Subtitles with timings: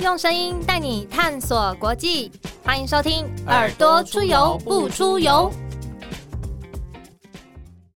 [0.00, 2.32] 用声音带你探索国际，
[2.64, 5.52] 欢迎收听《耳朵出游不出游》。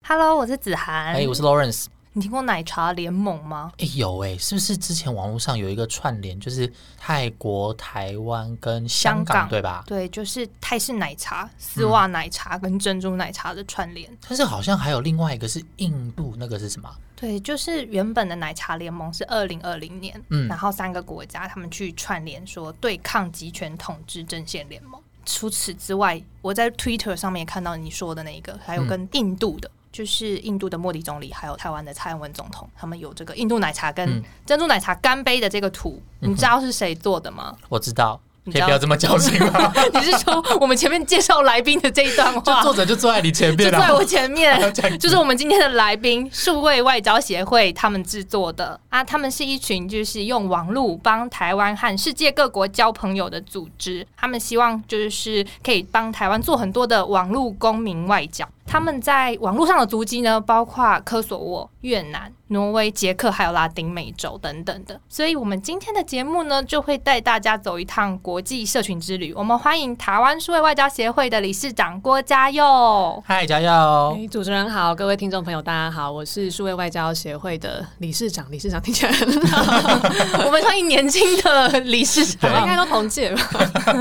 [0.08, 1.14] Hello，我是子涵。
[1.14, 1.86] 哎，我是 Lawrence。
[2.14, 3.72] 你听过奶茶联盟吗？
[3.78, 9.82] 哎，有哎，是不是之前网络上有一个串联，就是泰国、台湾跟香港，对吧？
[9.88, 14.10] 对，就是泰式奶茶、丝袜奶茶跟珍珠奶茶的串联。
[14.28, 16.94] 但是好像还有另外一个是印度，那个是什么？
[17.16, 25.00] 对，就是原本的奶茶联盟是二零二零年，嗯，然后三个国家他们去串联说对抗集权统治阵线联盟。
[25.26, 29.72] 除此之外，我在 Twitter 上面看到你说的那个，还有跟印度的。
[29.92, 37.56] 就是印度的莫迪总理，还有台湾的蔡英文总统，他们有这个印度奶茶跟珍珠奶茶干杯的这个图，你知道是谁做的吗？
[37.70, 38.20] 我知道。
[38.44, 39.72] 可以不要这么矫情吗？
[39.94, 44.60] 你是说我们前面介绍来宾的这一段话，作者就坐在你前面，就坐在我前面，
[44.98, 58.50] 就是我们今天的来宾数位外交协会他们制作的啊，他们是一群就是用网络帮台湾和世界各国交朋友的组织，他们希望就是可以帮台湾做很多的网络公民外交。
[58.72, 62.32] 他们在网络上的足迹呢，包括科索沃、越南。
[62.48, 69.34] 挪威、捷克还有拉丁美洲等等的，所以我们今天的节目呢，就会带大家走一趟国际社群之旅。
[69.34, 73.24] 我们欢迎台湾数位外交协会的理事长郭嘉佑。
[73.26, 74.18] 嗨，嘉佑！
[74.30, 78.46] 主持人好，各位听众朋友，大家好，我是数位外交协会的理事长。
[78.52, 83.50] 理事长听起来很好， 我们欢迎年轻的理事长，应该都同届吧？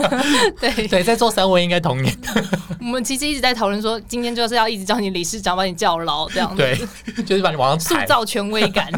[0.61, 2.13] 对对，在座三位应该同年。
[2.81, 8.25] 我们其实一直在讨论说，今天就是要一直叫你理事长，把你叫牢这样子，对，就是把你往上塑造。
[8.25, 8.89] 权威感，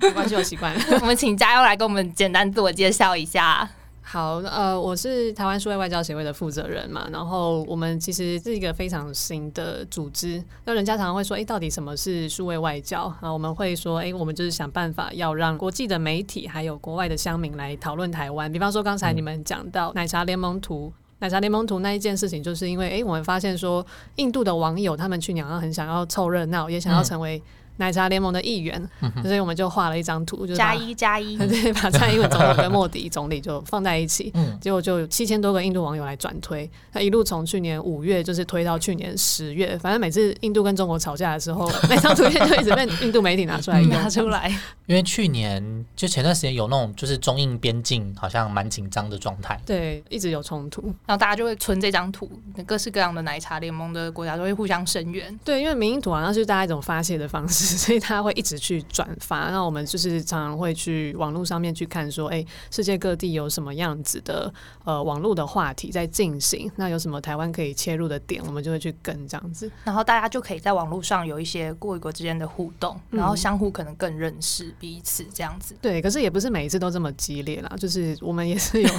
[0.00, 0.80] 没关系，我习惯了。
[1.02, 3.68] 我们请嘉佑来跟我们简单自我介绍一下。
[4.00, 7.06] 好，呃，我是台湾数位外交协会的负责人嘛。
[7.12, 10.42] 然后我们其实是一个非常新的组织。
[10.64, 13.02] 那人家常常会说，哎，到底什么是数位外交？
[13.20, 18.50] 啊，我们会说，哎，我们就是想办法要让国际的媒体还有国外的乡民来讨论台湾。
[18.50, 20.90] 比方说，刚才你们讲到奶茶联盟图。
[21.18, 23.84] 奶茶联盟图那一件事情，就是因为，哎，我们发现说，
[24.16, 27.42] 印度的网友他们去鸟样很想要凑热闹，也想要成为。
[27.78, 28.88] 奶茶联盟的议员，
[29.22, 44.48] 所以我们就画了一张图，就加一加一， 对，把蔡英文总统跟莫迪总理就放在一起，结果就有七千多个印度网友来转推，他一路从去年五月就是推到去年十月，反正每次印度跟中国吵架的时候， 那张图片就一直被印度媒体拿出来拿出来。
[44.86, 52.30] 因为去年就前段时间有那种就是中印边境好像蛮紧张的状态，对，一直有冲突，然后大家就会存这张图，
[52.66, 55.38] 各式各样的奶茶联盟的国家都会互相声援。
[55.44, 57.67] 对，因为民意图好像是大家一种发泄的方式。
[57.76, 64.52] 所以他会一直去转发，那我们就是常常会去网络上面去看，说，哎，世界各地有什么样子的
[64.84, 75.76] 呃网络的话题在进行，那有什么台湾可以切入的点，我们就会去跟这样子，然后大家就可以在网络上有一些国与国之间的互动，然后相互可能更认识彼此这样子。
[75.80, 78.88] 对，可是也不是每一次都这么激烈啦，就是我们也是有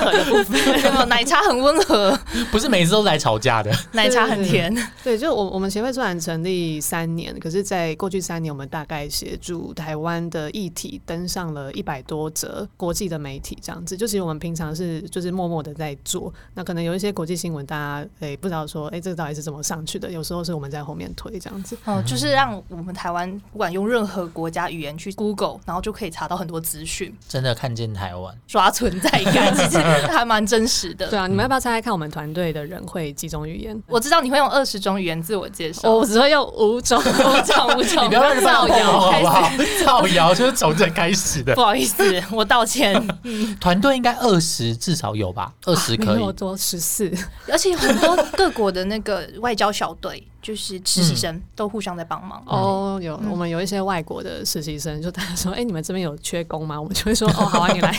[0.00, 2.18] 和的部分，奶茶很温和，
[2.50, 4.74] 不是每次都来吵架的，奶茶很甜。
[5.02, 13.96] 对，就我我们协会虽然成立三年，可是在过去三年，我们大概协助台湾的议题登上了一百多则国际的媒体，这样子。
[13.96, 20.10] 就其实我们平常是就是默默的在做，那可能有一些国际新闻，大家诶不知道说，哎，这个到底是怎么上去的？
[20.10, 21.76] 有时候是我们在后面推这样子。
[21.84, 27.14] 哦，就是让我们台湾不管用任何国家语言去 Google，然后就可以查到很多资讯。
[27.28, 29.78] 真的看见台湾，刷存在感，其实
[30.08, 31.08] 还蛮真实的。
[31.08, 33.80] 对啊，你们要不要猜猜看，我们团队的人会几种语言？
[33.86, 37.02] 我知道你会用二十种语言自我介绍，我只会用五种， 五
[37.42, 37.83] 种，五种。
[38.02, 39.50] 你不要造谣，好不好？
[39.84, 41.54] 造谣就是从这开始的。
[41.56, 42.94] 不好意思，我道歉。
[43.60, 45.52] 团队应该二十至少有吧？
[45.64, 47.12] 二十可以，多十四，
[47.50, 50.26] 而且很多各国的那个外交小队。
[50.44, 56.78] 就是实习生都互相在帮忙哦，有我们有一些外国的实习生，就大家说，哎，你们这边有缺工吗？
[56.78, 57.90] 我们就会说， 哦，好啊，你来。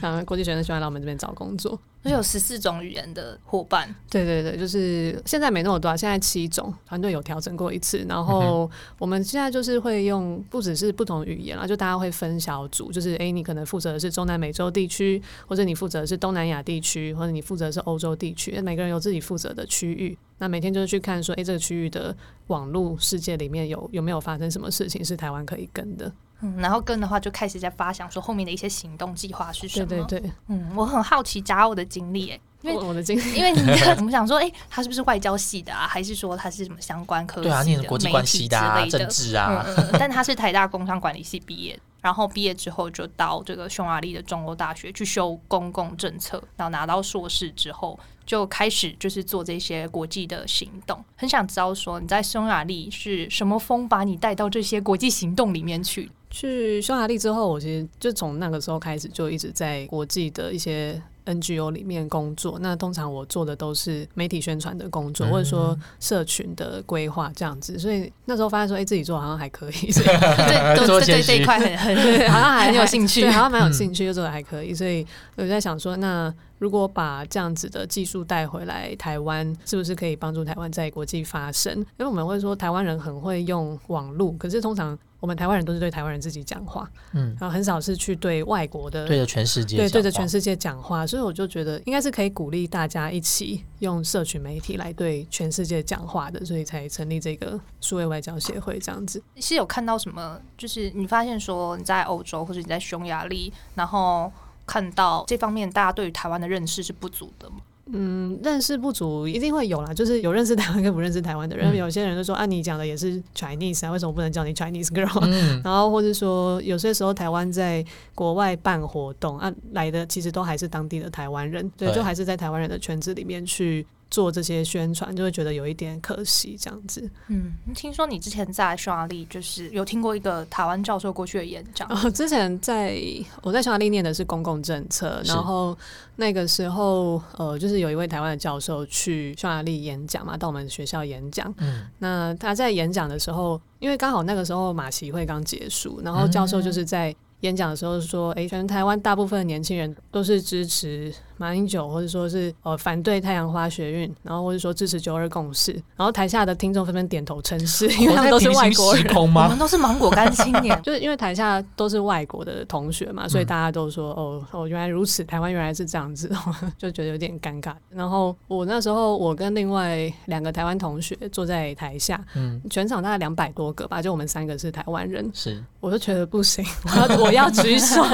[0.00, 3.94] 然后国际学生喜欢来我们这边找工作，而且有十四种语言的伙伴。
[4.10, 8.04] 对对对，就是现在没那么多，现在七种，团队有调整过一次。
[8.08, 8.68] 然后
[8.98, 20.18] 我们现在就是会用不只是不同语言啊，就大家会分小组，就是哎，你可能负责的是中南美洲地区，或者你负责的是东南亚地区，或者你负责是欧洲地区，每个人有自己负责的区域。
[20.38, 22.14] 那每天就是去看说，哎，这个区域的
[22.48, 26.12] 网络世界里面有有没有发生什么事情是台湾可以跟的？
[26.40, 29.86] 嗯，然后跟的话就开始在发想说后面的一些行动计划是什么？
[29.86, 33.60] 对对对，嗯，我很好奇加欧的经历，哎，因为我的经历，因为你
[33.96, 35.86] 我们想说，哎，他是不是外交系的啊？
[35.86, 37.40] 还是说他是什么相关科？
[37.40, 38.58] 对啊，念国际关系的、
[38.90, 41.78] 政治啊，但他是台大工商管理系毕业。
[42.04, 51.02] 然后毕业之后就到这个匈牙利的中欧大学去修公共政策，然后拿到硕士之后就开始就是做这些国际的行动。
[51.16, 56.10] 很想知道说你在匈牙利是什么风把你带到这些国际行动里面去？
[56.34, 61.00] 去匈牙利之后，我其实就从那个时候开始就一直在国际的一些。
[61.26, 67.78] NGO 里面工作，那通常我做的都是媒体宣传的工作，或者说社群的规划这样子。
[67.78, 71.96] 所以那时候发现说，哎，自己做好像还可以， 对，都对这一块很很
[72.30, 74.74] 好像还很有兴趣，对，好像蛮有兴趣，又做的还可以。
[74.74, 75.06] 所以
[75.36, 81.72] 我在想说，那如果把这样子的技术带回来台湾，是不是可以帮助台湾在国际发声？
[81.74, 84.98] 因为我们会说台湾人很会用网络，可是通常。
[85.24, 99.22] 我们台湾人都是对台湾人自己讲话，嗯，然后很少是去对外国的，对着全世界，对对着全世界讲话，所以我就觉得应该是可以鼓励大家一起用社群媒体来对全世界讲话的，所以才成立这个数位外交协会这样子。
[99.36, 100.38] 是有看到什么？
[100.58, 104.30] 就是你发现说你在欧洲或者你在匈牙利，然后
[104.66, 107.56] 看到这方面大家对于台湾的认识是不足的吗？
[107.92, 111.76] 嗯，认识不足一定会有啦，就是有认识台湾跟不认识台湾的人。
[111.76, 115.60] 有些人就说啊，你讲的也是 Chinese 啊，为什么不能叫你 Chinese girl？
[115.62, 117.84] 然后或者说有些时候台湾在
[118.14, 123.86] 国外办活动啊，来的其实都还是当地的台湾人，对，就还是在台湾人的圈子里面去。
[124.10, 127.10] 做这些宣传就会觉得有一点可惜，这样子。
[127.28, 131.88] 嗯，听说你之前在匈牙利就是有听过一个台湾教授过去的演讲。
[131.88, 132.96] 哦，之前在
[133.42, 135.76] 我在匈牙利念的是公共政策，然后
[136.16, 141.52] 那个时候呃，就是有一位台湾的教授去匈牙利演讲嘛，到我们学校演讲。
[141.58, 166.30] 嗯，那他在演讲的时候，因为刚好那个时候马习会刚结束，然后教授就是在演讲的时候说：“哎，全台湾大部分的年轻人都是支持。”马英九，或者说是呃反对太阳花学运，然后或者说支持九二共识，然后台下的听众纷纷点头称是， 因为他们都是外国人，我们都是芒果干青年， 就是因为台下都是外国的同学嘛，所以大家都说哦哦原来如此，台湾原来是这样子，
[166.78, 167.74] 就觉得有点尴尬。
[167.90, 178.04] 然后我那时候我跟另外两个台湾同学坐在台下，嗯，全场大概两百多个吧，就我们三个是台湾人，是，我就觉得不行，我要我要举手，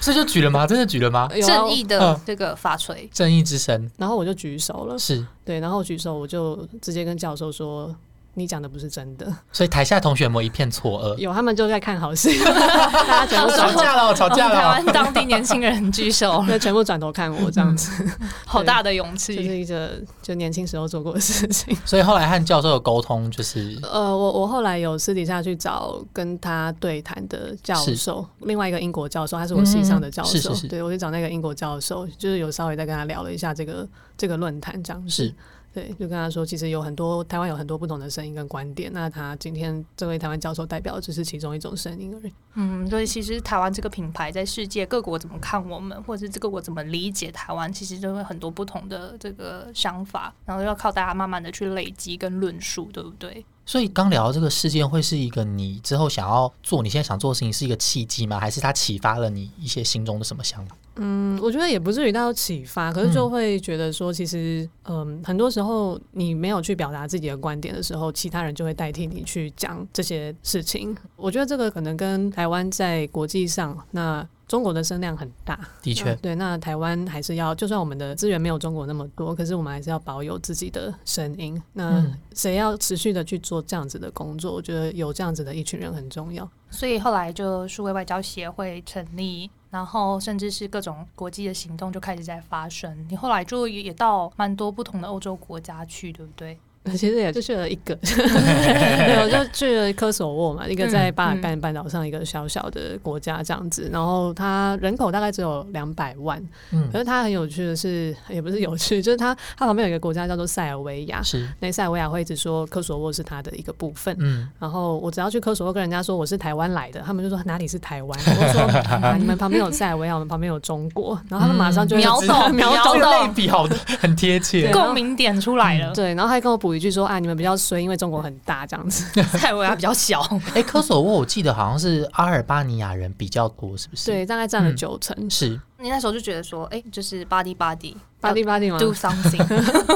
[0.00, 0.66] 所以就举了吗？
[0.66, 1.28] 真的举了吗？
[1.46, 1.91] 正义的。
[1.98, 5.26] 的这个法锤，正义之神，然后我就举手了，是。
[5.44, 7.94] 对，然后举手我就直接跟教授说。
[8.34, 11.18] 你讲的不是真的，所以台下同学们一片错愕。
[11.18, 14.54] 有他们就在看好戏， 大家全部吵架了，吵架了。
[14.54, 17.90] 台湾当地年轻人举手， 那全部转头看我这样子，
[18.46, 21.76] 好大的勇气，就是一个就年轻时候做过的事情。
[21.84, 33.86] 所以后来和教授有沟通，就是呃，我我后来有私底下去找跟他对谈的教授，另外一个英国教授，他是我系上的教授，对我去找那个英国教授，就是有稍微再跟他聊了一下这个
[34.16, 35.34] 这个论坛，这样是。
[35.72, 38.92] 对，就跟他说，其实有很多台湾有很多不同的声音跟观点。
[38.92, 42.32] 那他今天这位台湾教授代表只是其中一种声音而已。
[42.54, 53.44] 嗯，所以其实台湾这个品牌在世界各国怎么看我们，或者是这个我怎么理解台湾，其实就会很多不同的这个想法，然后要靠大家慢慢的去累积跟论述，对不对？
[53.64, 58.38] 所以刚聊到这个事件，会是一个你之后想要做，你现在想做的事情是一个契机吗？
[58.40, 60.76] 还是它启发了你一些心中的什么想法？
[60.96, 70.94] 嗯，我觉得也不至于到启发，可是就会觉得说，其实，嗯，很多时候你没有去表达自己的观点的时候，其他人就会代替你去讲这些事情。
[71.16, 76.34] 我觉得这个可能跟台湾在国际上，那中国的声量很大，的确，对。
[76.34, 81.58] 那台湾还是要，就算我们的资源没有中国那么多，可是我们还是要保有自己的声音。
[81.72, 82.04] 那
[82.34, 84.52] 谁要持续的去做这样子的工作？
[84.52, 86.46] 我觉得有这样子的一群人很重要。
[86.68, 89.50] 所以后来就数位外交协会成立。
[89.70, 92.94] 然后，甚至是各种国际的行动就开始在发生。
[93.08, 96.58] 你后来就也到蛮多不同的欧洲国家去，对不对？
[96.90, 103.88] 其实也就去了一个， 没有就去了科索沃嘛，一个在巴尔干半岛上一个小小的国家这样子。
[103.92, 118.18] 然后它人口大概只有两百万，嗯，可是它很有趣的是，也不是有趣，就是它它旁边有一个国家叫做塞尔维亚，是那塞尔维亚会一直说科索沃是它的一个部分，嗯，然后我只要去科索沃跟人家说我是台湾来的，他们就说哪里是台湾？
[118.26, 126.71] 我说你们旁边有塞尔维亚，我们旁边有中国，然后他们马上就秒懂秒懂 类比，好的很贴切，共鸣点出来了，对，然后还跟我补。
[126.74, 130.20] 一句说啊，你们比较衰，因为中国很大这样子，塞尔维亚比较小。
[130.54, 134.10] 哎，科索沃我记得好像是阿尔巴尼亚人比较多，是不是？
[134.10, 135.30] 对，大概占了九成。
[135.30, 139.36] 是你那时候就觉得说，哎，就是 body body body body 吗？Do something，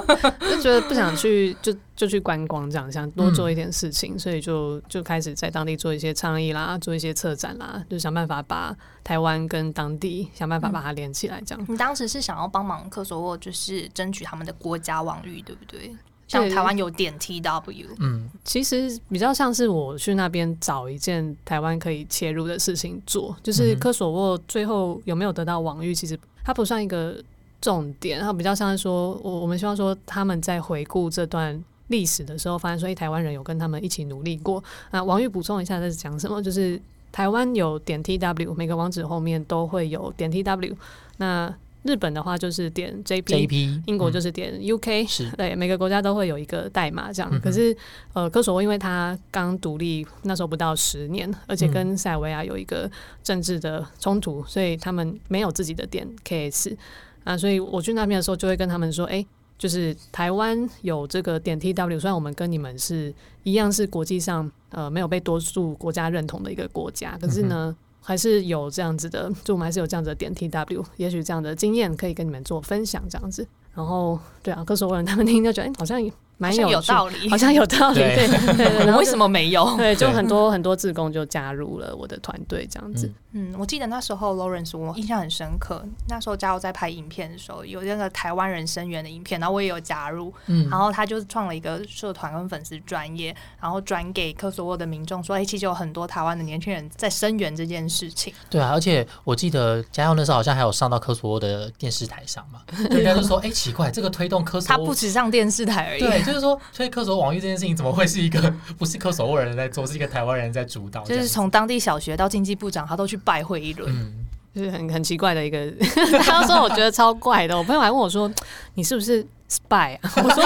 [0.51, 11.41] 就觉得不想去，就就去观光这样，想多做一点事情，所以就就开始在当地做一些倡议啦，做一些策展啦，就想办法把台湾跟当地想办法把它连起来。
[11.47, 15.95] 这样，你当时是想要帮忙科索沃，就是争取他们的国家网域，对不对？
[16.27, 27.23] 像台湾有点 T W，嗯，其实比较像是我去那边找一件台湾可以切入的事情做，就是科索沃最后有没有得到网域，其实它不算一个
[27.61, 34.63] 重点，它比较像是说，我我们希望说他们在回顾这段历史的时候，发现说，哎，台湾人有跟他们一起努力过。
[34.91, 36.43] 那，王玉补充一下，在讲什么？
[36.43, 36.81] 就是
[37.13, 40.77] 台湾有点 T W，每个网址后面都会有点 T W。
[41.19, 41.55] 那
[41.87, 47.31] 日本的话就是点 J P，JP，英国嗯就是点 U K，、是 对，每个国家都会有一个代码这样。
[47.33, 47.75] 嗯可是
[48.13, 52.91] 呃，科索沃因为它刚独立，那时候不到十年，而且跟塞尔维亚有一个
[53.23, 56.77] 政治的冲突，所以他们没有自己的点 K S
[57.25, 59.25] 啊，所以我去那边的时候就会跟他们说，哎、
[59.59, 63.15] 就是台湾有这个点 T W，虽然我们跟你们是
[63.45, 67.77] 一样是国际上呃没有被多数国家认同的一个国家，可是呢。
[68.07, 73.45] 还是有这样子的，就我们还是有这样子的点 T W，也许这样的经验可以跟你们做分享，这样子。
[73.75, 76.01] 然后，对啊，科索沃人他们听就觉得，哎、好像
[76.39, 78.29] 蛮有道理，好像有道理，对。
[78.57, 79.77] 对为什么没有？
[79.77, 83.07] 对，就很多很多志工就加入了我的团队，这样子。
[83.33, 83.53] 嗯。
[83.53, 90.69] 嗯，我记得那时候 Lawrence 我印象很深刻，那时候加入在拍影片的时候，有那个台湾人声援的影片，然后我也有加入，嗯。
[90.71, 98.33] 然后他就创了一个社团跟粉丝专业，然后转给科索沃的民众说，哎、其实有很多台湾的年轻人在声援这件事情。
[98.49, 111.03] 对啊，而且我记得嘉佑那时候好像还有上到科索沃的电视台上嘛，人家就说， 哎，奇怪，这个推动科索沃他不止上电视台而已，对，就是说推科索沃网域这件事情，怎么会是一个 不是科索沃人在做，是一个台湾人在主导？
[111.05, 113.91] 就是从当地小学到经济部长，他都去拜会一轮。
[113.95, 115.71] 嗯，就是很很奇怪的一个，
[116.25, 117.57] 他说我觉得超怪的。
[117.57, 118.31] 我朋友还问我说
[118.75, 120.45] ：“你是不是 spy 啊？” 我说：“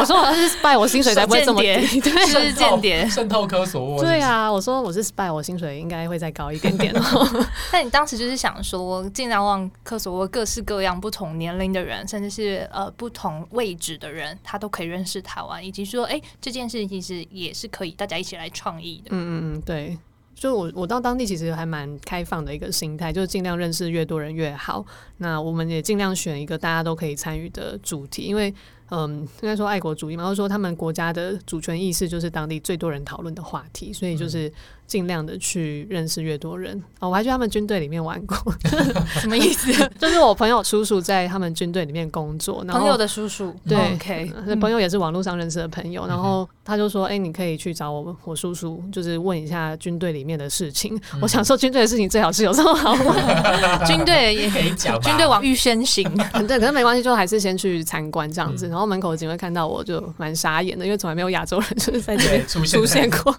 [0.00, 3.08] 我说我是 spy，我薪水才不会这么低。”对是间谍。
[3.08, 7.46] 渗透科索沃，对啊，我说我是 spy，我薪水应该会再高一点点哦。
[7.72, 19.10] 但你当时就是想说，尽量让科索沃各式各样不同年龄的人，甚至是呃不同位置的人，他都可以认识台湾，以及说，哎、这件事其实也是可以大家一起来创意的。
[19.10, 19.96] 嗯嗯嗯，对。
[20.36, 24.84] 就我我到当地其实还蛮开放的一个心态，就是尽量认识越多人越好。
[25.16, 28.54] 那我们也尽量选一个大家都可以参与的主题，因为
[28.90, 34.52] 嗯，应该说爱国主义嘛，或者说他们国家的主权意识就是当地最多人讨论的话题，所以就是
[34.86, 36.82] 尽量的去认识越多人。
[37.00, 38.36] 哦，我还去他们军队里面玩过，
[39.20, 39.72] 什么意思？
[39.98, 50.98] 就是我朋友叔叔在他们军队里面工作，然后朋友的叔叔，对，OK，那朋友也是网络上认识的朋友，然后他就说：“哎、你可以去找我我叔叔，就是问一下军队里面的事情。
[51.20, 53.16] 我想说，军队的事情最好是有这么好问？
[53.86, 56.04] 军队也可以讲军队往预先行，
[56.46, 58.68] 对，可是没关系，就还是先去参观这样子。
[58.68, 63.36] 然后门口的警卫看到我就蛮傻眼的，因为从来没有亚洲人就是在这边出现出现过。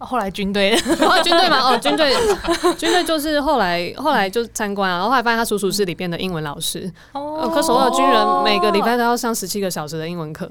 [0.00, 2.14] 后来军队然后军队嘛，哦，军队，
[2.76, 6.90] 军队就是后来后来就参观啊，然后后来发现他叔叔是里边的英文老师。
[7.12, 10.48] 哦呃，科索沃的军人每个礼拜都要上十七个小时的英文课。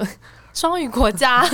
[0.54, 1.46] 双语国家，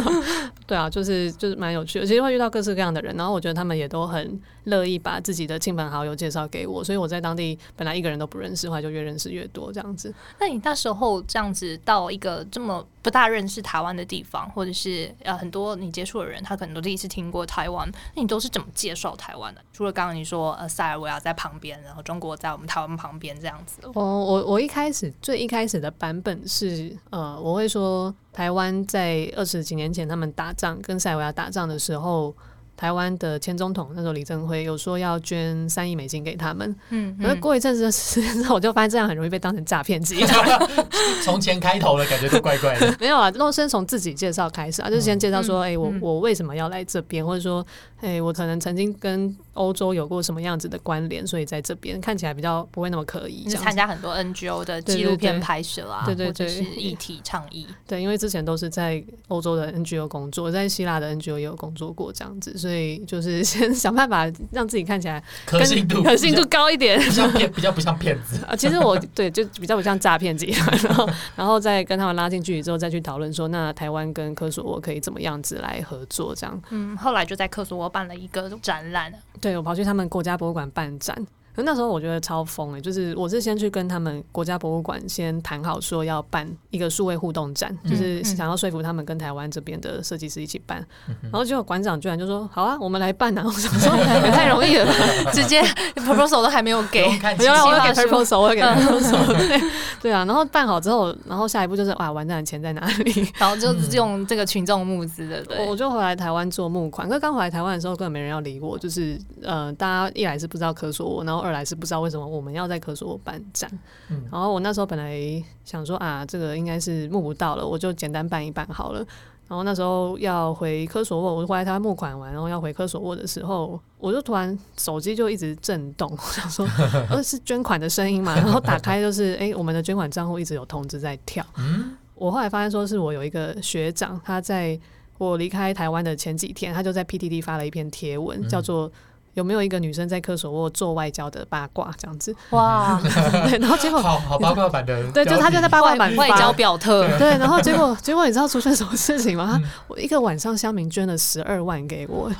[0.66, 10.12] 对啊，就是就是蛮有趣的，其实会遇到各式各样的人，然后我觉得他们也都很乐意把自己的亲朋好友介绍给我，所以我在当地本来一个人都不认识，后来就越认识越多这样子。
[10.40, 19.60] 那你那时候这样子到一个这么不大认识台湾的地方，或者是呃很多你接触的人，他可能都第一次听过台湾，那你都是怎么介绍台湾的？
[19.72, 32.36] 除了刚刚你说呃塞尔维亚在旁边，然后中国在我们台湾旁边这样子，我我我一开始最一开始的版本是呃，我会说台湾在二十几年前他们打仗跟塞尔维亚打仗的时候。
[32.76, 40.68] 台湾的前总统那时候李登辉有说要捐三亿美金给他们，嗯可是过一阵子的时间之后，我就发现这样很容易被当成诈骗集团。
[41.24, 42.94] 从前开头的感觉都怪怪的。
[43.00, 47.64] 没有啊，都先从自己介绍开始啊，就先介绍说，哎、我嗯我为什么要来这边，或者说，
[48.00, 53.48] 哎、我可能曾经跟欧洲有过什么样子的关联，所以在这边看起来比较不会那么可疑。
[53.48, 57.66] 参加很多 NGO 的纪录片拍摄啊，对对对是议题倡议。
[57.86, 66.98] 对，因为之前都是在欧洲的 NGO 工作，在希腊的 NGO 也有工作过，这样子，所以就是 先想办法让自己看起来可信度，可信度高一点。
[66.98, 68.44] 比较骗，比较不像骗子。
[68.44, 76.60] 啊，其实我对就比较不像诈骗集团，然后然后再跟他们拉近距离之后，再去讨论说，那台湾跟科索沃可以怎么样子来合作，这样。
[76.70, 81.16] 嗯，后来就在科索沃办了一个展览，对，我跑去他们国家博物馆办展。
[81.56, 90.86] 可那时候我觉得超疯诶、就是我是先去跟他们国家博物馆先谈好，说要办一个数位互动展，就是嗯想要说服他们跟台湾这边的设计师一起办。
[91.22, 94.92] 然后结果馆长居然就说：“好啊，我们来办啊！” 我想说也太容易了吧。
[95.32, 95.62] 直接
[95.96, 99.60] proposal 都还没有给，不用看 没有啊，我要给 proposal，我要给 proposal，对
[100.02, 100.24] 对啊。
[100.26, 103.32] 然后办好之后，然后下一步就是哇，完蛋，钱在哪里？
[103.38, 113.70] 然后就是用这个群众募资的，对我我就回来台湾做募款，可是刚回来台湾的时候根本没人要理我，就是呃，大家一来是不知道科索沃，然后二来是不知道为什么我们要在科索沃办展。
[114.10, 115.16] 嗯然后我那时候本来
[115.64, 119.06] 想说啊，这个应该是募不到了，我就简单办一办好了。
[119.48, 126.66] 然后那时候要回科索沃，我就回来台湾募款完，然后要回科索沃的时候，我就突然手机就一直震动， 我想说，
[127.08, 128.34] 呃，是捐款的声音嘛？
[128.36, 131.46] 然后打开就是，诶，我们的捐款账户一直有通知在跳。
[131.58, 134.76] 嗯，我后来发现说是我有一个学长，他在
[135.16, 138.90] 我离开台湾的前几天，他就在 PTT 发了一篇贴文，嗯叫做
[139.36, 142.34] 有没有一个女生在科索沃做外交的八卦这样子。
[142.50, 142.98] 哇，
[143.48, 149.60] 对，然后结果好好八卦版的，对，就他就在八卦版外交表特， 对，然后结果结果你知道出现什么事情吗？
[149.62, 152.30] 嗯我一个晚上乡民捐了十二万给我，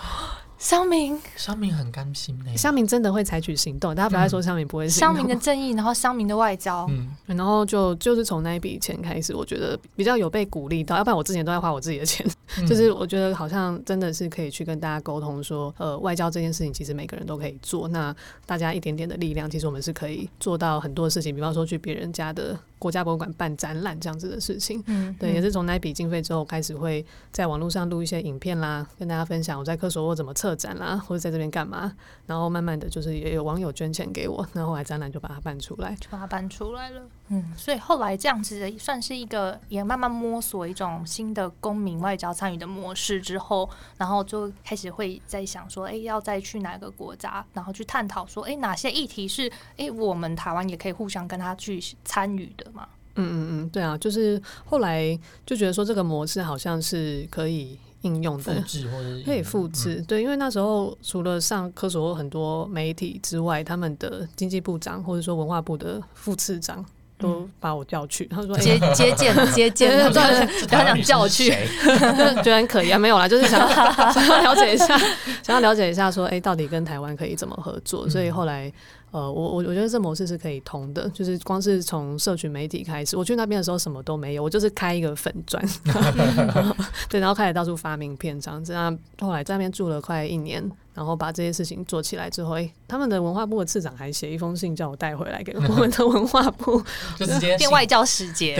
[0.58, 2.56] 乡民乡民很甘心呢。
[2.56, 5.22] 乡民真的会采取行动，大家不要说乡民不会行乡动。
[5.22, 12.26] 民的正义，然后乡民的外交，嗯，然后就就是从那一笔钱开始，我觉得比较有被鼓励到，要不然我之前都在花我自己的钱。
[12.26, 12.32] 嗯
[12.66, 18.14] 就是我觉得好像真的是可以去跟大家沟通说，呃，外交这件事情其实每个人都可以做，那
[18.46, 24.83] 大家一点点的力量，其实我们是可以做到很多事情，比方说去别人家的国家博物馆办展览这样子的事情。
[24.87, 31.95] 嗯，对，也是从那笔经费之后开始会在网络上录一些影片啦，跟大家分享我在科索沃怎么策展啦，或者在这边干嘛。
[32.26, 35.95] 然后慢慢的就是也有网友捐钱给我，然后后来展览就把它办出来。
[36.00, 37.02] 就把它办出来了。
[37.28, 52.87] 嗯，所以后来这样子的算是一个也慢慢摸索一种新的公民外交参与的模式之后，然后就开始会在想说，哎、要再去哪个国家，然后去探讨说，哎、哪些议题是哎、我们台湾也可以互相跟他去参与的嘛？
[53.18, 58.61] 嗯嗯嗯，对啊，就是后来就觉得说这个模式好像是可以应用复的。
[58.61, 66.85] 制或者可以复制，对，因为那时候除了上科索沃很多媒体之外，他们的经济部长或者说文化部的副次长
[67.18, 73.66] 都把我叫去，他说：“哎、接接见接见， 对对对不要讲叫去，就 觉得很可疑啊，没有啦，就是想要
[74.12, 74.99] 想要了解一下，
[75.42, 78.06] 想要了解一下说，哎、到底跟台湾可以怎么合作？
[78.11, 78.70] 所以后来，
[79.16, 85.64] 呃，我我我觉得这模式是可以通的，就是光是从社群媒体开始，我去那边的时候什么都没有，我就是开一个粉砖
[87.08, 88.75] 对，然后开始到处发名片这样子。
[88.75, 90.70] 那后来在那边住了快一年。
[90.96, 96.82] 然后把这些事情做起来之后，哎、他们的文化部的次长还写一封信叫我带回来给我们的文化部，
[97.18, 98.56] 就直接变外交使节。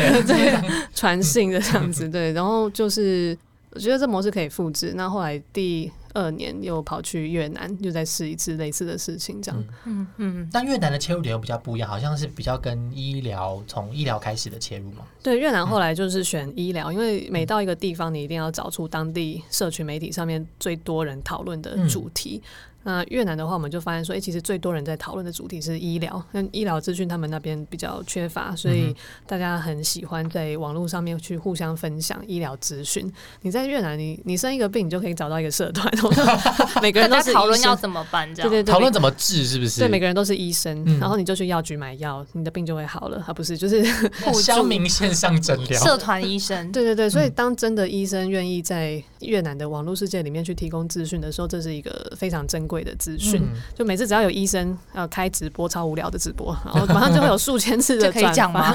[0.95, 3.35] 传信的这样子，对，然后就是
[3.77, 4.95] 我觉得这模式可以复制。
[4.97, 9.65] 那后来第二年又跑去越南，又再试一次类似的事情，这样。
[9.85, 15.05] 嗯嗯，但越南的切入点又比较不一样，好像是比较跟医疗从医疗开始的切入嘛。
[15.23, 22.43] 对，越南后来就是选医疗，因为每到一个地方，你一定要找出当地社群媒体上面最多人讨论的主题。
[22.87, 28.95] 那越南的话，我们就发现说，哎、其实最多人在讨论的主题是医疗，那医疗资讯他们那边比较缺乏，所以
[29.27, 33.13] 大家很喜欢在网络上面去互相分享医疗资讯。
[33.43, 35.93] 你在越南，你你生一个病，你就可以找到一个社团，
[36.81, 38.49] 每个人都是大家讨论医生要怎么办，这样？
[38.49, 39.81] 对对对，讨论怎么治是不是？
[39.81, 41.01] 对，每个人都是医生，嗯。
[41.01, 43.83] 然后你就去药局买药，你的病就会好了，而不是就是
[44.25, 53.41] 那乡民线上诊疗，社团医生，对对对，所以当真的医生愿意在越南的网络世界里面去提供资讯的时候，这是一个非常珍贵的资讯。
[53.43, 58.75] 嗯就每次只要有医生呃开直播，超无聊的直播，然后 马上就会有数千次的这可以讲吗？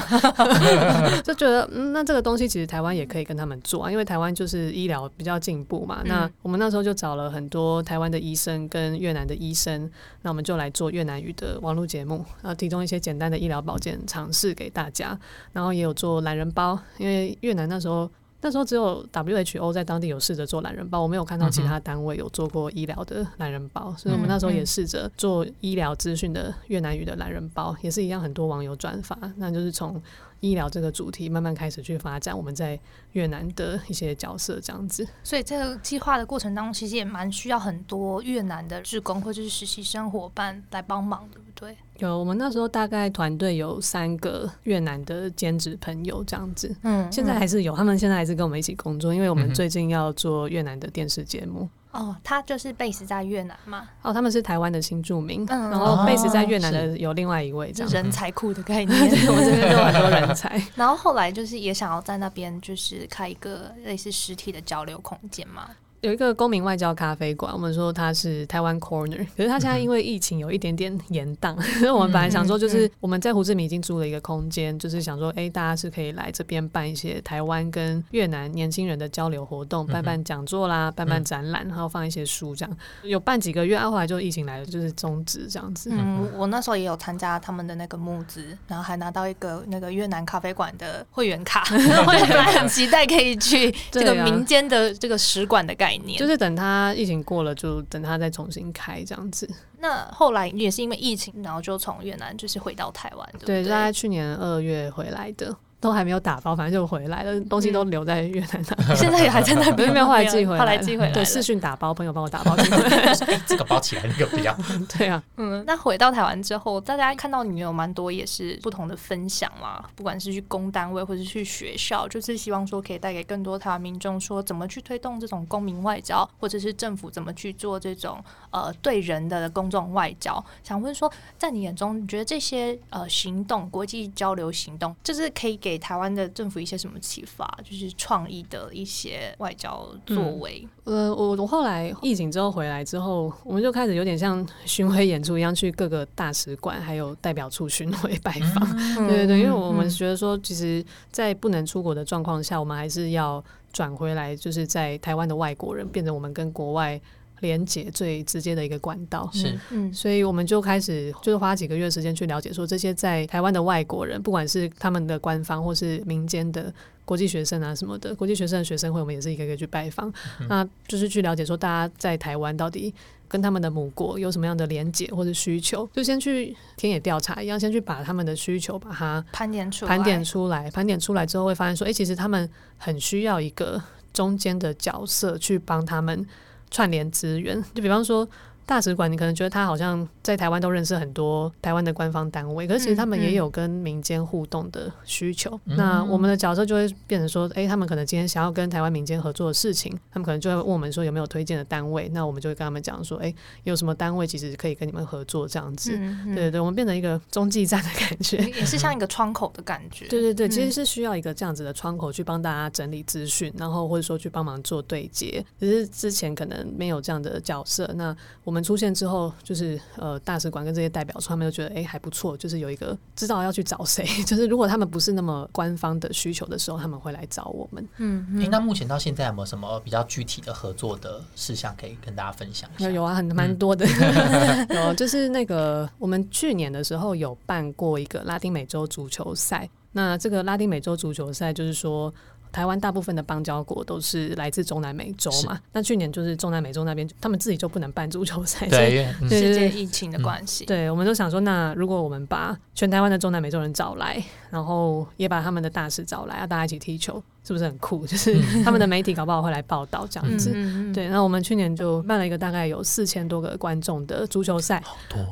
[1.24, 6.00] 就觉得嗯，那这个东西其实台湾也可以跟他们做啊，因为台湾就是医疗比较进步嘛。
[6.04, 9.90] 嗯那我们那时候就找了很多台湾的医生跟越南的医生，
[10.22, 15.18] 那我们就来做越南语的网络节目，呃，提供一些简单的医疗保健尝试给大家，
[15.52, 18.10] 然后也有做懒人包，因为越南那时候。
[18.42, 30.02] 那时候只有 WHO 在当地有试着做懒人包，我没有看到其他单位有做过医疗的懒人包，所以我们那时候也试着做医疗资讯的越南语的懒人包，也是一样，很多网友转发，那就是从
[30.42, 32.78] 医疗这个主题慢慢开始去发展我们在
[33.12, 35.06] 越南的一些角色，这样子。
[35.22, 41.76] 所以这个计划的过程当中，其实也蛮需要很多越南的志工或者是实习生伙伴来帮忙，对不对？
[41.98, 51.68] 有，我们那时候大概团队有三个越南的兼职朋友这样子，嗯现在还是有，他们现在还是跟我们一起工作，因为我们最近要做越南的电视节目。
[51.92, 57.92] 哦，他就是 base 在越南嘛，哦，他们是台湾的新住民，嗯然后 base 在越南哦的有另外一位这样。
[57.92, 58.98] 人才库的概念。
[59.28, 65.68] 我们这边就有很多人才， 然后后来就是也想要在那边就是开一个类似实体的交流空间嘛。
[66.02, 85.88] 有一个公民外交咖啡馆，我们说它是台湾 Corner， 可是它现在因为疫情有一点点延宕，所以我们本来想说，就是我们在胡志明已经租了一个空间，就是想说，哎、大家是可以来这边办一些台湾跟越南年轻人的交流活动，办办讲座啦，办办展览，然后放一些书这样，有办几个月，啊，后来就疫情来了，就是终止这样子。
[85.92, 95.91] 嗯，我那时候也有参加他们的那个募资，然后还拿到一个那个越南咖啡馆的会员卡， 我也本来很期待可以去这个民间的这个使馆的概念。
[96.18, 99.48] 就是等它疫情过了，就等它再重新开这样子。
[99.78, 103.64] 那后来也是因为疫情，然后就从越南就是回到台湾，对？
[103.64, 105.56] 大概去年二月回来的。
[105.82, 108.94] 都还没有打包，反正就回来了，东西都留在越南那。
[108.94, 113.12] 现在也还在那边，没有后来寄回来，后来寄回来，对，视讯打包，朋友帮我打包寄回来。
[113.44, 114.56] 这个包起来，那个不要。
[114.96, 130.42] 对啊，嗯，那回到台湾之后，大家看到你们有蛮多也是不同的分享嘛，不管是去公单位或者去学校，就是希望说可以带给更多台湾民众说怎么去推动这种公民外交，或者是政府怎么去做这种呃对人的公众外交。
[130.62, 137.46] 想问说，在你眼中，你觉得这些呃行动，国际交流行动，就是可以给台湾的政府一些什么启发？
[137.64, 140.66] 就是创意的一些外交作为。
[140.84, 148.76] 呃，我我后来疫情之后回来之后，我们就开始有点像巡回演出一样，去各个大使馆还有代表处巡回拜访。
[149.06, 157.00] 对对对，因为我们觉得说，其实，在不能出国的状况下，我们还是要转回来，就是在台湾的外国人，变成我们跟国外。
[157.42, 159.28] 连接最直接的一个管道。
[159.34, 166.72] 是，嗯，所以我们就开始就是花几个月时间去了解，说这些在台湾的外国人，不管是他们的官方或是民间的
[167.04, 170.10] 国际学生啊什么的，国际学生的学生会，我们也是一个一个去拜访，
[170.48, 172.94] 那就是去了解说大家在台湾到底
[173.28, 186.24] 跟他们的母国有什么样的连结或者需求，就先去田野调查一样，先去把他们的需求把它盘点出盘点出来，盘点出来之后会发现说，哎，其实他们很需要一个中间的角色去帮他们。
[186.72, 188.28] 串联资源，就比方说。
[188.66, 195.58] 大使馆，你可能觉得他好像在台湾都认识很多台湾的官方单位，可是其实他们也有跟民间互动的需求。
[195.64, 205.90] 那我们的角色就会变成说，哎，他们可能今天想要跟台湾民间合作的事情，他们可能就会问我们说有没有推荐的单位，那我们就会跟他们讲说，哎，有什么单位其实可以跟你们合作这样子。
[206.26, 210.06] 对对对，我们变成一个中继站的感觉，也是像一个窗口的感觉。
[210.06, 215.44] 对对对，其实是需要一个这样子的窗口去帮大家整理资讯，然后或者说去帮忙做对接。
[215.58, 219.32] 只是之前可能没有这样的角色，那我们出现之后。
[219.42, 224.04] 就是呃，大使馆跟这些代表处，他们就觉得哎还不错，就是有一个知道要去找谁。
[224.24, 227.88] 就是如果他们不是那么官方的需求的时候，他们会来找我们。
[227.96, 232.90] 嗯，哎，那目前到现在有没有什么比较具体的合作的事项可以跟大家分享一下？
[232.90, 233.86] 有啊，很蛮多的。
[234.70, 239.68] 有，就是那个我们去年的时候有办过一个拉丁美洲足球赛。
[239.92, 242.12] 那这个拉丁美洲足球赛就是说。
[242.52, 250.66] 台湾大部分的邦交国都是来自中南美洲嘛，那去年就是中南美洲那边，他们自己就不能办足球赛，对，世界疫情的关系。
[250.66, 257.22] 对，我们都想说，那如果我们把全台湾的中南美洲人找来，然后也把他们的大使找来，啊大家一起踢球。
[257.44, 258.06] 是不是很酷？
[258.06, 260.50] 就是 他们的媒体搞不好会来报道这样子。
[260.92, 264.82] 对，那我们去年就办了一个大概有四千多个观众的足球赛，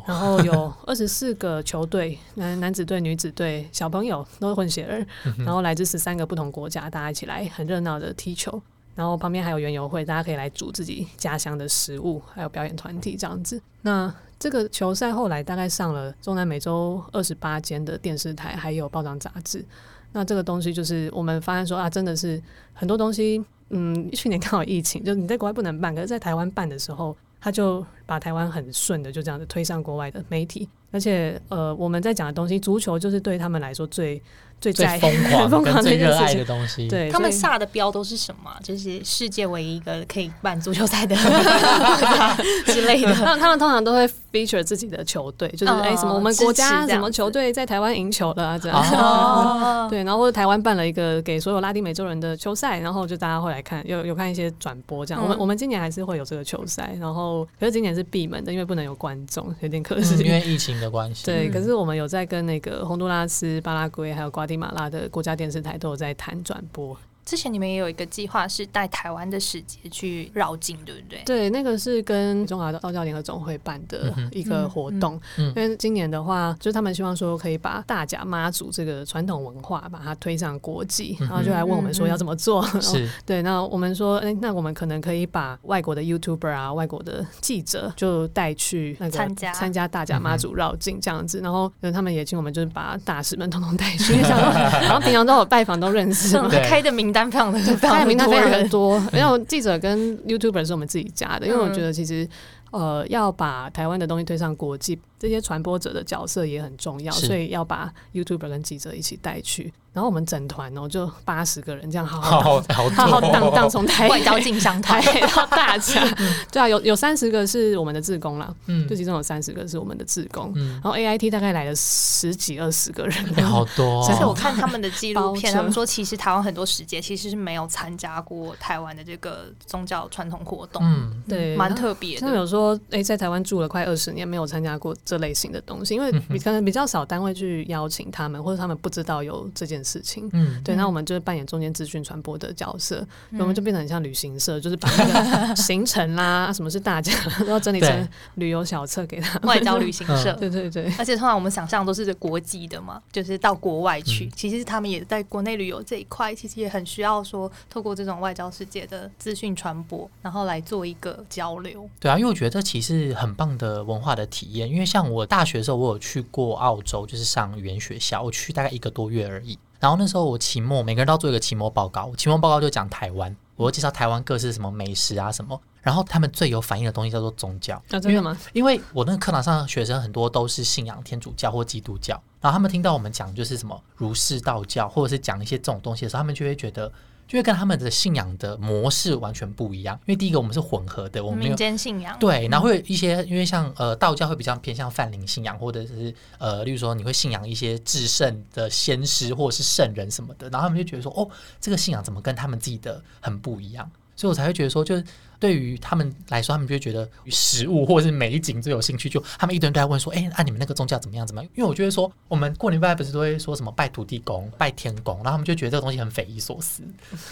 [0.06, 5.06] 然后有 二十四个球队，男男子队、女子队，小朋友都是混血儿，
[5.38, 8.60] 然后来自十三个不同国家，大家一起来很热闹的踢球。
[8.96, 13.58] 然后旁边还有园游会，大家可以来煮自己家乡的食物，还有表演团体这样子。
[13.82, 19.64] 那这个球赛后来大概上了中南美洲二十八间的电视台，还有报章杂志。
[20.12, 22.40] 那这个东西就是我们发现说啊，真的是
[22.72, 34.22] 很多东西，嗯，去年刚好疫情，就你在国外不能办，可是在台湾办的时候，他就把台湾很顺的就这样子推上国外的媒体，而且呃，我们在讲的东西，足球就是对他们来说最。
[34.60, 38.50] 最最疯狂、跟 最热爱的东西，对他们下的标都是什么？
[38.62, 41.16] 就是世界唯一一个可以办足球赛的
[42.66, 43.14] 之类的。
[43.14, 48.78] 他们他们通常都会 feature 自己的球队，就是哎什么我们国家什么球队在台湾赢球了这样。
[48.92, 55.22] 哦 对，然后或者台湾办了一个给所有拉丁美洲人的球赛，然后就大家会来看，有有看一些转播这样。
[55.22, 61.24] 我们我们今年还是会有这个球赛，然后可是今年是闭门的，因为不能有观众，有点可惜，因为疫情的关系。
[61.24, 64.46] 对，可是我们有在跟那个洪都拉斯、巴拉圭还有瓜。
[64.58, 66.96] 马拉的国家电视台都有在谈转播。
[67.24, 71.22] 之前你们也有一个计划是带台湾的使节去绕境，对不对？
[71.24, 75.20] 对，那个是跟中华道教联合总会办的一个活动。
[75.36, 82.64] 因为今年的话，就是他们希望说可以把大甲妈祖这个传统文化把它推上国际，然后就来问我们说要怎么做。
[82.80, 83.42] 是， 对。
[83.42, 91.40] 那我们说，哎，那我们可能可以把外国的 YouTuber 啊、外国的记者就带去那个参加参加大甲妈祖绕境这样子。
[91.40, 97.30] 然后他们也请我们就是把大使们统统带去， 然后平常都有拜访都认识， 开的名单。
[97.30, 99.00] 非常的，非常名单非常的多。
[99.12, 102.28] 然后记者跟 YouTuber 是我们自己加的，因为我觉得其实
[102.70, 109.72] 呃要把台湾的东西推上国际，这些传播者的角色也很重要，所以要把 YouTuber 跟记者一起带去。
[109.92, 115.02] 然后我们整团哦，就八十个人这样，好好好好荡荡从台外交进香台
[115.34, 116.08] 到大家，
[116.52, 124.06] 对啊，有有三十个是我们的志工了，嗯，就其中有三十个是我们的志工，然后 A I T 大概来了十几二十个人，好多。
[124.06, 132.16] 而且我看他们的纪录片，他们说其实台湾很多时节其实是没有参加过台湾的这个宗教传统活动，嗯，对，蛮特别。
[132.20, 139.80] 他们有说，哎，在台湾住了快二十年，没有参加过这类型的东西，因为可能比较少单位去邀请他们，或者他们不知道有这件。
[139.82, 140.28] 事情。
[140.34, 149.38] 嗯，对，嗯那我们就是扮演中间资讯传播的角色，嗯我们就变成很像旅行社，就是把那个行程啦， 什么是大家都要整理成旅游小册给他。
[149.40, 150.34] 外交旅行社。
[150.38, 154.26] 对对对，而且通常我们想象都是国际的嘛，就是到国外去。
[154.26, 161.88] 嗯其实他们也在国内旅游这一块，其实也很需要说透过这种外交世界的资讯传播，然后来做一个交流。
[161.98, 164.70] 对啊，因为我觉得这其实很棒的文化的体验。
[164.70, 169.56] 因为像我大学的时候，我有去过澳洲，就是上语言学校，我去大概一个多月而已。
[169.78, 175.58] 然后那时候我期末，每个人都要做一个期末报告，期末报告就讲台湾，我会介绍台湾各式什么美食啊什么。
[175.82, 178.36] 然后他们最有反应的东西叫做宗教，啊，真的吗？
[178.52, 186.92] 因为我那个课堂上的学生很多都是信仰天主教或基督教，然后他们听到我们讲就是什么儒释道教，或者是讲一些这种东西的时候，他们就会觉得，
[187.30, 189.96] 就会跟他们的信仰的模式完全不一样。
[190.04, 201.28] 因为第一个我们是混合的，我们民间信仰，对，然后会有一些，因为像呃道教会比较偏向泛灵信仰，或者是呃，例如说你会信仰一些至圣的先师或者是圣人什么的，然后他们就觉得说，哦，
[201.60, 205.04] 这个信仰怎么跟他们自己的很不一样，所以我才会觉得说，就是
[205.40, 211.50] 对于他们来说，他们就会觉得食物或者是美景最有兴趣，就他们一堆人都在问说，哎，那、你们那个宗教怎么样怎么样？
[211.56, 216.82] 因为我觉得说，我们过年拜不是都会说什么拜土地公、拜天公，然后他们就觉得这个东西很匪夷所思，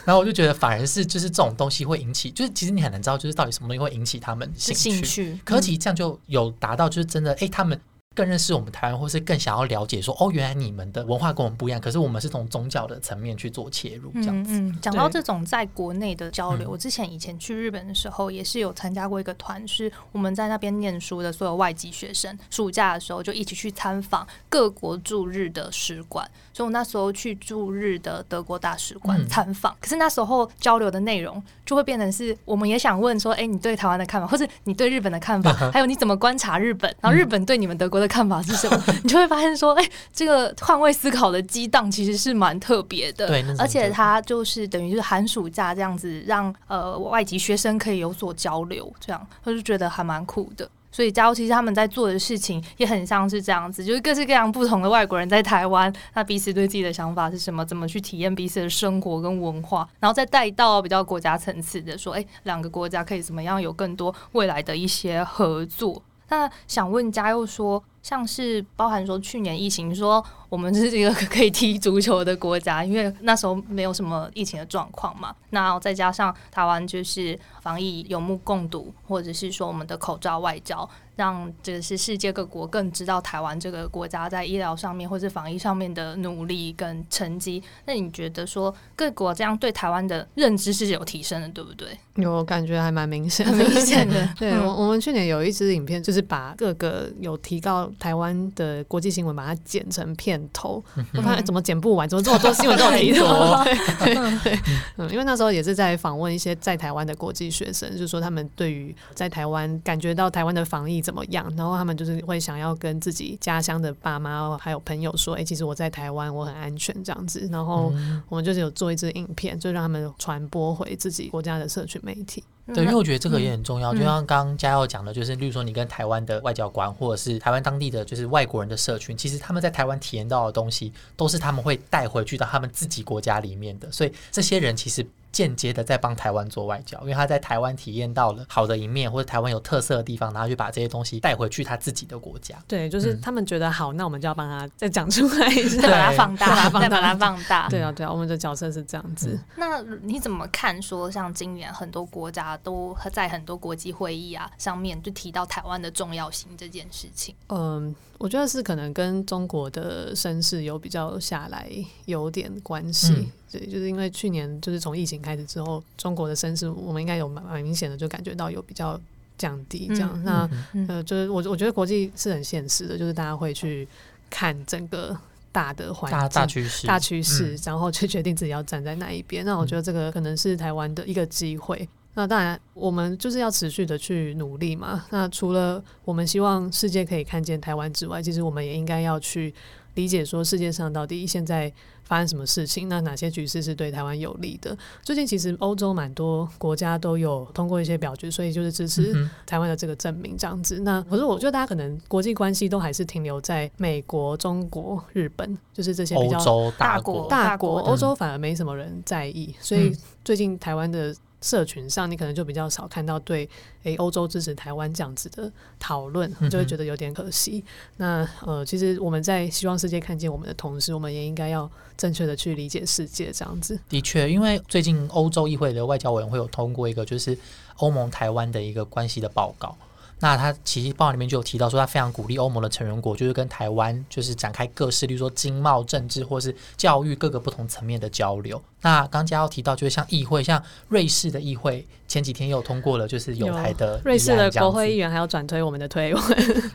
[0.05, 5.05] 然后我就觉得反而是就是这种东西会引起，就是其实你很难知道就是到底什么东西会引起他们是兴趣。
[5.05, 5.40] 兴趣。
[5.44, 7.79] 可是其实这样就有达到，就是真的，哎、他们
[8.14, 14.53] 更认识我们台湾，或是更想要了解说，哦，原来你们的文化跟我们不一样，可是我们是从宗教的层面去做切入，这样子。
[14.55, 26.29] 嗯嗯，讲到这种在国内的交流，嗯我之前以前去日本的时候，也是有参加过一个团，是我们在那边念书的所有外籍学生，暑假的时候就一起去参访各国驻日的使馆。
[26.53, 38.85] 所以我那时候去驻日的德国大使馆嗯参访，可是那时候交流的内容就会变成是，我们也想问说，哎、你对台湾的看法，或者你对日本的看法，还有你怎么观察日本，然后日本对你们德国的看法是什么？
[39.03, 43.27] 你就会发现说，哎、这个换位思考的激荡其实是蛮特别的。
[43.27, 50.69] 对，而且很特它就是等于就是寒暑假这样子让，呃外籍学生可以有所交流，这样他就觉得还蛮酷的。
[50.91, 66.03] 所以，加油其实他们在做的事情也很像是这样子，就是各式各样不同的外国人在台湾，那彼此对自己的想法是什么，怎么去体验彼此的生活跟文化，然后再带到比较国家层次的说，哎、两个国家可以怎么样有更多未来的一些合作。
[66.31, 75.35] 那想问嘉佑说，像是包含说去年疫情，说我们是一个可以踢足球的国家，因为那时候没有什么疫情的状况嘛。
[75.51, 87.63] 那再加上台湾就是防疫有目共睹，或者是说我们的口罩外交，让这个是世界各国更知道台湾这个国家在医疗上面或是防疫上面的努力跟成绩。
[87.87, 91.89] 那你觉得说各国这样对台湾的认知是有提升的，对不对？
[92.17, 100.83] 有感觉还蛮明显，很明显的对，嗯我我们去年有一支影片，就是把各个有提到台湾的国际新闻，把它剪成片头。
[101.14, 103.64] 我发现怎么剪不完，怎么这么多新闻都有提到？
[104.44, 104.59] 对
[104.96, 117.48] 嗯，因为那时候也是在访问一些在台湾的国际学生，就是说他们对于在台湾感觉到台湾的防疫怎么样，然后他们就是会想要跟自己家乡的爸妈还有朋友说，哎、其实我在台湾我很安全这样子。
[117.51, 117.92] 然后
[118.29, 122.42] 我们就是有做一支影片，就让他们传播回自己国家的社群媒体。
[122.74, 135.07] 对，因为我觉得这个也很重要，嗯就像刚刚嘉耀讲的，就是例如说你跟台湾的外交官，或者是台湾当地的就是外国人的社群，其实他们在台湾体验到的东西，都是他们会带回去到他们自己国家里面的，所以这些人其实。
[135.31, 142.57] 间接的在帮台湾做外交，因为他在台湾体验到了好的一面，或者台湾有特色的地方，然后就把这些东西带回去他自己的国家。
[142.67, 145.83] 对，就是嗯他们觉得好，那我们就要帮他再讲出来一下。
[145.83, 147.69] 再把它放大， 再把它放大。
[147.71, 149.38] 对啊，对啊，我们的角色是这样子。
[149.57, 150.79] 那你怎么看？
[150.81, 157.35] 说像今年很多国家都在很多国际会议啊上面就提到台湾的重要性这件事情。
[157.49, 161.69] 嗯，我觉得是可能跟中国的声势有比较下来
[162.07, 163.12] 有点关系。
[163.12, 169.01] 嗯对，就是因为去年就是从疫情开始之后，中国的声势我们应该有蛮蛮明显的就感觉到有比较
[169.37, 170.11] 降低这样。
[170.15, 173.87] 嗯那嗯呃，就是我我觉得国际是很现实的，就是大家会去
[174.29, 175.17] 看整个
[175.51, 179.45] 大的环大境、大趋势，大趋势，嗯然后去决定自己要站在哪一边。
[179.45, 181.89] 那我觉得这个可能是台湾的一个机会。
[182.15, 185.05] 那当然，我们就是要持续的去努力嘛。
[185.11, 189.55] 那除了我们希望世界可以看见台湾之外，其实我们也应该要去
[189.99, 191.71] 理解说世界上到底现在
[192.05, 194.79] 发生什么事情，那哪些局势是对台湾有利的。
[195.03, 200.79] 最近其实欧洲蛮多国家都有通过一些表决，所以就是支持嗯台湾的这个证明这样子。
[200.81, 213.48] 那可是我觉得大家可能国际关系都还是停留在美国、中国、日本，就是这些比较欧洲大国，大国，欧洲反而没什么人在意，所以嗯最近台湾的社群上，你可能就比较少看到对
[213.85, 217.64] 诶欧洲支持台湾这样子的讨论，就会觉得有点可惜。
[217.96, 223.79] 那呃，其实我们在希望世界看见我们的同时，我们也应该要正确的去理解世界，这样子。
[223.88, 227.38] 的确，因为最近欧洲议会的外交委员会有通过一个就是
[227.77, 229.77] 欧盟台湾的一个关系的报告。
[230.20, 238.61] 那他其实报告里面就有提到说，他非常鼓励欧盟的成员国，就是跟台湾就是展开各式，例如说经贸、政治或是教育各个不同层面的交流。
[238.83, 246.23] 那刚嘉要提到，就是像议会，像瑞士的议会前几天也有通过了，就是有台的瑞士的国会议员还要转推我们的推文，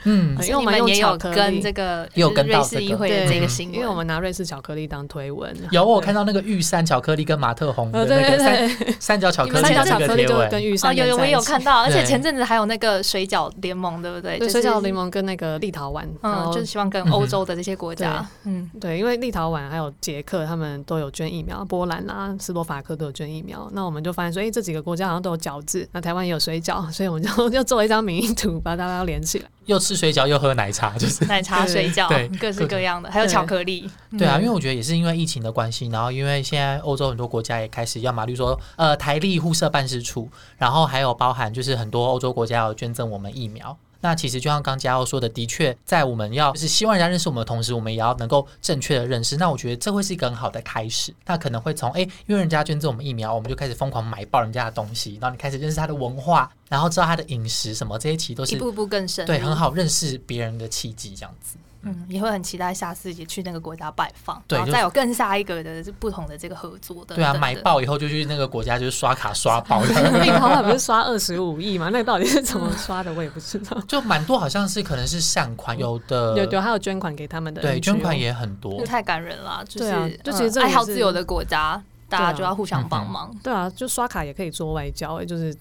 [0.03, 2.81] 嗯， 因为我们也有跟这个也有跟瑞到这个。
[2.81, 8.43] 士议会的这个新闻，因为我们拿瑞士巧克力当推文，有我看到那个玉山巧克力跟马特红的呃，那个对对。
[8.43, 14.37] 三对，三角巧克力三角巧克力就跟玉哦，山有有我也有看到，而且前阵子还有那个水饺联盟，对不对？
[14.37, 29.49] 对，水饺联盟跟那个立陶宛，嗯，就是希望跟欧洲的这些国家，嗯，对，因为立陶宛还有捷克他们都有捐疫苗，波兰啦、斯洛伐克都有捐疫苗，那我们就发现说，哎、这几个国家好像都有饺子，那台湾也有水饺，所以我们就 就做了一张民意图，把大家连起来。
[29.65, 31.25] 又吃水饺又喝奶茶， 就是。
[31.25, 32.07] 奶茶、水饺。
[32.09, 43.77] 对，各式各样的，还有巧克力，对啊，嗯因为我觉得也是因为疫情的关系，然后因为现在欧洲很多国家也开始要么，例如说呃台立互设办事处，然后还有包含就是很多欧洲国家要捐赠我们疫苗。
[44.03, 49.37] 那其实就像刚嘉奥说的，的确在我们要就是希望人家认识我们的同时，我们也要能够正确的认识。
[49.37, 51.13] 那我觉得这会是一个很好的开始。
[51.25, 61.55] 那可能会从哎，因为人家捐赠我们疫苗，我们就开始疯狂买爆人家的东西，然后你开始认识他的文化，然后知道他的饮食什么，这些其实都是一步步更深入，对很好认识别人的契机，这样子。
[61.83, 67.15] 嗯，也会很期待下次也去那个国家拜访，对然后再有更下一个的不同的这个合作的。
[67.15, 69.83] 对啊，买爆以后就去那个国家就是刷卡刷爆。
[69.83, 71.89] 立陶宛不是刷二十五亿吗？
[71.91, 73.77] 那到底是怎么刷的，我也不知道。
[73.87, 78.85] 就蛮多，好像是可能是善款，有的有有还有捐款给他们的对捐款也很多这。
[78.85, 85.55] 太感人了，就是对啊就其实嗯爱好自由的国家，大家就要互相帮忙，对啊，就刷卡也可以做外交、 欸，就是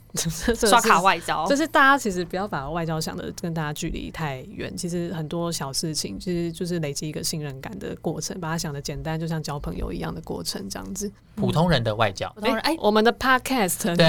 [0.54, 1.18] 刷卡外。
[1.20, 1.56] 交就。
[1.56, 11.10] 是大家其实不要把外交想的跟大家距离太远，其实很多小事情其实就是累积一个信任感的过程，把它想的简单，就像交朋友一样的过程这样子。
[11.36, 12.30] 普通人的外交，
[12.62, 14.06] 哎，我们的 podcast 对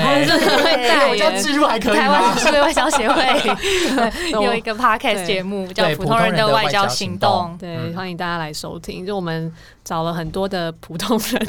[1.09, 2.35] 我这样言，置入还可以 台湾吗？
[2.35, 3.21] 数位外交协会
[4.31, 9.05] 有一个 podcast 对节目叫《普通人的外交行动》，对，嗯欢迎大家来收听。
[9.05, 9.49] 就我们
[9.83, 11.47] 找了很多的普通人，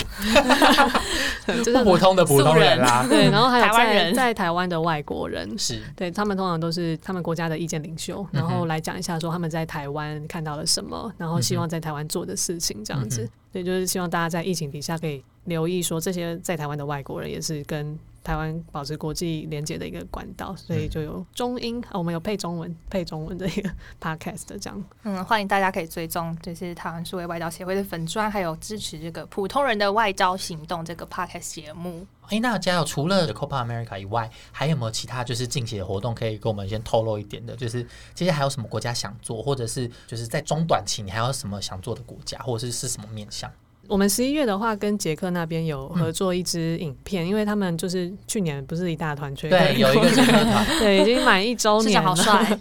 [1.64, 4.14] 就是不普通的普通人啦，对， 然后还有在台湾人。
[4.14, 5.80] 在台湾的外国人，是。
[5.94, 13.22] 对他们通常都是他们国家的意见领袖，然后来讲一下说他们在台湾看到了什么，然后希望在台湾做的事情，这样子。
[13.22, 13.30] 嗯。
[13.52, 24.84] 对，就是希望大家在疫情底下可以留意说这些在台湾的外国人也是跟台湾保持国际连接的一个管道，所以就有中英啊，我们有配中文配中文的一个 podcast 这样。
[25.02, 32.06] 嗯，欢迎大家可以追踪，就是台湾数位外交协会的粉砖，还有支持这个普通人的外交行动这个 podcast 节目。
[32.28, 37.54] 哎，那嘉友除了 Copa America 以外，还有没有其他就是近期的活动可以跟我们先透露一点的？
[37.54, 43.52] 就是接下来还有什么国家想做，或者是就是在中短期你还有什么想做的国家，或者是是什么面向？
[43.88, 52.14] 我们十一月的话，跟杰克那边有合作一支影片，因为他们就是去年不是一大团吹对，有一个团 对，已经满一周市年了。
[52.16, 52.58] 长好帅，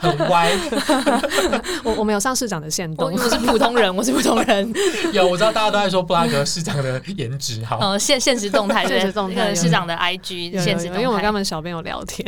[0.00, 0.50] 很歪，
[1.84, 4.72] 我我没有上市长的线动，我我是普通人，我是普通人。
[5.12, 12.26] 有我知道大家都在说布拉格市长的颜值好，呃，现现实动态，对现实动态那个市长的 IG 现实动态，因为我跟他们小编有聊天，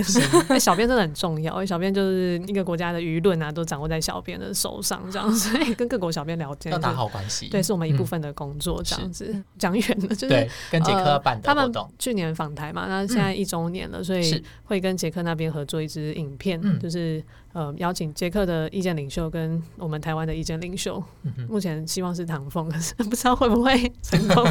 [0.48, 7.48] 因为 小编真的很重要，因为小编就是一个国家的舆论啊，都掌握在小编的手上，这样，所以跟各国小编聊天要打好关系。
[7.48, 9.42] 对，是我们一部嗯分的工作，这样子是。
[9.58, 16.78] 讲远了，就是，跟捷克呃办的他们活动，去年访台嘛，那现在一周年了，所以会跟捷克那边合作一支影片，嗯。
[16.78, 17.22] 就是
[17.52, 24.44] 呃邀请捷克的意见领袖跟我们台湾的意见领袖，嗯目前希望是唐凤，可是不知道会不会成功。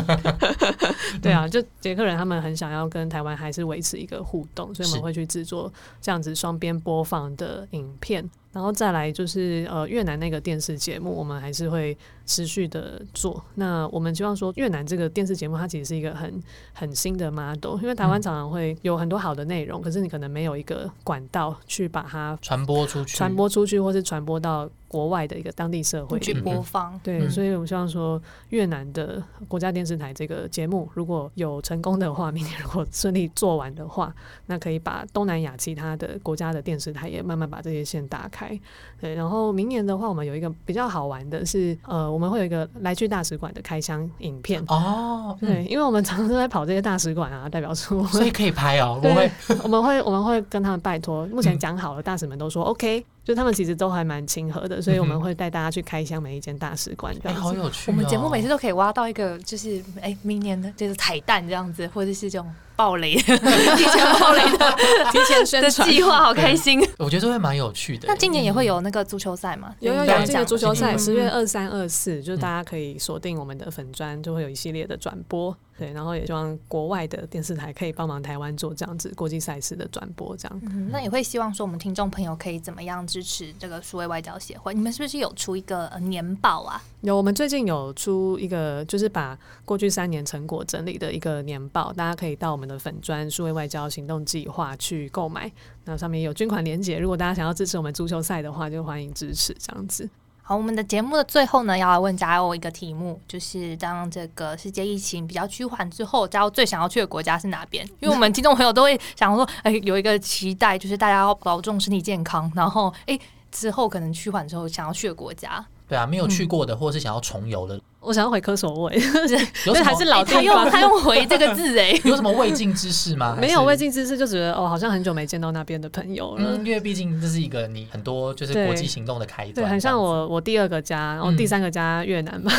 [1.22, 8.30] 对啊，就捷克人他们很想要跟台湾还是维持一个互动，所以我们会去制作这样子双边播放的影片。
[8.54, 13.44] 然后再来就是呃越南那个电视节目，我们还是会持续的做。
[13.56, 27.00] 那我们希望说越南这个电视节目，它其实是一个很很新的 model，因为台湾嗯常常会有很多好的内容，可是你可能没有一个管道去把它传播出去，传播出去，或是传播到国外的一个当地社会去播放。
[27.02, 34.14] 对，嗯所以我们希望说越南的国家电视台这个节目如果有成功的话，明年如果顺利做完的话，
[34.46, 38.58] 那可以把东南亚其他的国家的电视台也慢慢把这些线打开。
[39.02, 44.64] 对，然后明年的话，我们有一个比较好玩的是，呃，我们会有一个来去大使馆的开箱影片。
[44.68, 49.32] 哦，嗯对，因为我们常常都在跑这些大使馆啊，代表处，所以可以拍哦，不对会
[49.64, 57.34] 我们会我们会跟他们拜托，目前嗯讲好了，大使们都说 OK，就他们其实都还蛮亲和的，所以我们会带大家去开箱每一间大使馆这哎。
[57.34, 57.94] 好有趣哦。
[57.94, 64.76] 我们节目每次都可以挖到一个，就是哎、明年的就是彩蛋这样子，或者是这种暴雷、 提前暴雷的
[65.12, 65.90] 提前宣的传。
[65.90, 66.82] 计划，好开心。
[66.98, 68.08] 我觉得这会蛮有趣的。
[68.08, 69.74] 那今年也会有那个足球赛嘛？
[69.80, 75.56] 有有有，你刚刚讲今年足球赛十月嗯二三、二四，就是大家可以锁定我们的粉砖，就会有一系列的转播。
[75.78, 80.62] 对，然后也希望国外的电视台可以帮忙台湾做这样子国际赛事的转播，这样。
[80.64, 84.74] 嗯，那也会希望说我们听众朋友可以怎么样支持这个数位外交协会？
[84.74, 86.82] 你们是不是有出一个呃年报啊？
[87.02, 95.52] 有，我们最近有出一个，就是把过去三年成果整理的一个年报，大家可以到我们的粉砖数位外交行动计划去购买。
[95.86, 100.10] 那上面有捐款连结，如果大家想要支持我们足球赛的话，就欢迎支持这样子。
[100.46, 107.88] 好，我们的节目的最后呢，要来问加欧一个题目，就是当这个世界疫情比较趋缓之后，加欧最想要去的国家是哪边？
[108.02, 113.18] 因为我们听众朋友都会想说，哎、有一个期待，就是大家要保重身体健康，然后哎、
[113.54, 119.38] 之后可能趋缓之后想要去的国家，对啊，没有去过的，或者是想要重游的，我想要回科索沃，有什
[119.68, 123.38] 么还是老哎他地方用他用回这个字哎、 有什么未尽之事吗？
[123.40, 126.58] 没有未尽之事，就觉得哦，好像很久没见到那边的朋友了。
[126.58, 132.52] 嗯，因为毕竟这是一个你很多就是国际行动的开端，对，很像我我第二个家，然后嗯第三个家越南嘛。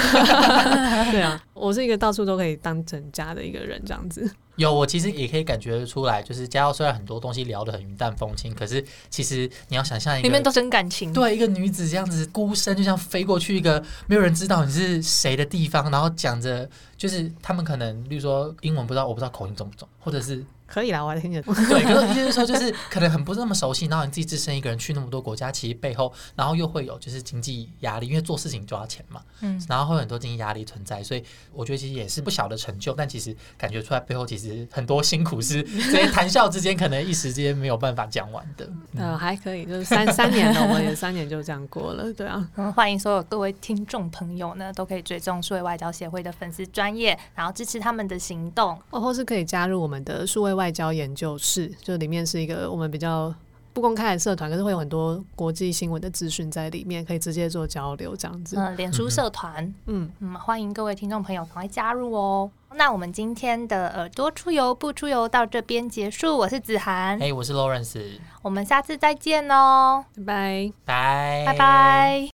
[1.13, 4.29] 对啊，我是一个到处都可以当成家的一个人，这样子。
[4.57, 10.29] 有，我其实也可以感觉得出来，就是家耀虽然很多东西聊得很云淡风轻，可是其实你要想象一个。
[10.29, 11.13] 里面都真感情。
[11.13, 21.55] 对一个女子这样子孤身，就像飞过去一个没有人知道你是谁别的地方，然后讲着，就是他们可能，例如说英文不知道，我不知道口音重不重，或者是可以啦，我还听得懂。
[21.69, 38.69] 对，可是就是说，就是可能很不是那么熟悉，然后你自己自身一个人去那么多国家，其实背后，然后又会有就是经济压力，因为做事情就要钱嘛，嗯，然后会有很多经济压力存在，所以我觉得其实也是不小的成就，但其实感觉出来背后其实很多辛苦是所以谈笑之间可能一时间没有办法讲完的。
[38.97, 42.49] 呃，还可以，就是三三年了，我也三年就这样过了，对啊。
[42.57, 48.81] 嗯，欢迎所有各位听众朋友呢，都可以追踪数位外交协会的粉丝专业，然后支持他们的行动。
[48.91, 53.35] 哦，或是可以加入我们的数位外交研究室，就里面是一个我们比较
[53.73, 58.57] 不公开的社团，可是会有很多国际新闻的资讯在里面，可以直接做交流这样子。
[58.57, 62.51] 嗯，脸书社团，嗯，嗯，欢迎各位听众朋友赶快加入哦。
[62.77, 71.45] 那我们今天的耳朵出游不出游到这边结束，我是子涵，哎、我是 Lawrence，我们下次再见哦，拜拜。
[71.47, 72.29] 拜拜拜。